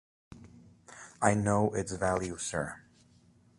[1.21, 2.81] I know its value, sir.